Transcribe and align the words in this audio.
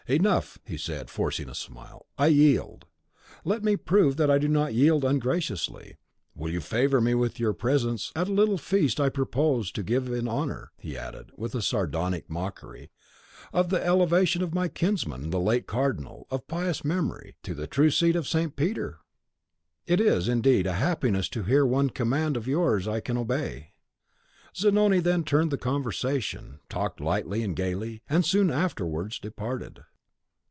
"Enough!" 0.07 0.59
he 0.65 0.75
said, 0.77 1.09
forcing 1.09 1.47
a 1.47 1.55
smile; 1.55 2.05
"I 2.17 2.27
yield. 2.27 2.85
Let 3.45 3.63
me 3.63 3.77
prove 3.77 4.17
that 4.17 4.29
I 4.29 4.39
do 4.39 4.49
not 4.49 4.73
yield 4.73 5.05
ungraciously; 5.05 5.95
will 6.35 6.51
you 6.51 6.59
favour 6.59 6.99
me 6.99 7.13
with 7.13 7.39
your 7.39 7.53
presence 7.53 8.11
at 8.13 8.27
a 8.27 8.33
little 8.33 8.57
feast 8.57 8.99
I 8.99 9.07
propose 9.07 9.71
to 9.71 9.83
give 9.83 10.11
in 10.11 10.27
honour," 10.27 10.71
he 10.77 10.97
added, 10.97 11.31
with 11.37 11.55
a 11.55 11.61
sardonic 11.61 12.29
mockery, 12.29 12.89
"of 13.53 13.69
the 13.69 13.81
elevation 13.81 14.41
of 14.41 14.55
my 14.55 14.67
kinsman, 14.67 15.29
the 15.29 15.39
late 15.39 15.65
Cardinal, 15.65 16.27
of 16.29 16.45
pious 16.47 16.83
memory, 16.83 17.37
to 17.43 17.53
the 17.53 17.67
true 17.67 17.91
seat 17.91 18.17
of 18.17 18.27
St. 18.27 18.57
Peter?" 18.57 18.97
"It 19.85 20.01
is, 20.01 20.27
indeed, 20.27 20.67
a 20.67 20.73
happiness 20.73 21.29
to 21.29 21.43
hear 21.43 21.65
one 21.65 21.89
command 21.89 22.35
of 22.35 22.47
yours 22.49 22.85
I 22.87 22.99
can 22.99 23.17
obey." 23.17 23.71
Zanoni 24.57 24.99
then 24.99 25.23
turned 25.23 25.51
the 25.51 25.57
conversation, 25.57 26.59
talked 26.67 26.99
lightly 26.99 27.43
and 27.43 27.55
gayly, 27.55 28.01
and 28.09 28.25
soon 28.25 28.49
afterwards 28.51 29.17
departed. 29.17 29.79